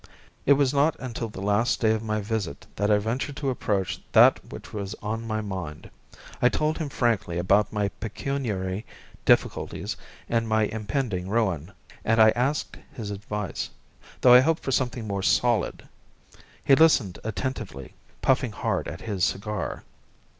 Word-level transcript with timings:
It 0.47 0.53
was 0.53 0.73
not 0.73 0.95
until 0.99 1.29
the 1.29 1.43
last 1.43 1.79
day 1.79 1.91
of 1.93 2.01
my 2.01 2.21
visit 2.21 2.65
that 2.75 2.89
I 2.89 2.97
ventured 2.97 3.35
to 3.37 3.51
approach 3.51 4.01
that 4.13 4.43
which 4.51 4.73
was 4.73 4.95
on 4.95 5.27
my 5.27 5.41
mind. 5.41 5.91
I 6.41 6.49
told 6.49 6.79
him 6.79 6.89
frankly 6.89 7.37
about 7.37 7.71
my 7.71 7.89
pecuniary 7.89 8.83
difficulties 9.25 9.95
and 10.27 10.49
my 10.49 10.63
impending 10.63 11.29
ruin, 11.29 11.71
and 12.03 12.19
I 12.19 12.31
asked 12.31 12.77
his 12.91 13.11
advice 13.11 13.69
though 14.21 14.33
I 14.33 14.39
hoped 14.39 14.63
for 14.63 14.71
something 14.71 15.05
more 15.05 15.21
solid. 15.21 15.87
He 16.65 16.73
listened 16.73 17.19
attentively, 17.23 17.93
puffing 18.23 18.53
hard 18.53 18.87
at 18.87 19.01
his 19.01 19.23
cigar. 19.23 19.83